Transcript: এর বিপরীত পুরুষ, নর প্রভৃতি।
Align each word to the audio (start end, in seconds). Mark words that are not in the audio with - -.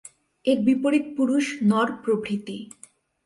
এর 0.45 0.57
বিপরীত 0.65 1.05
পুরুষ, 1.17 1.45
নর 1.61 1.89
প্রভৃতি। 2.03 2.57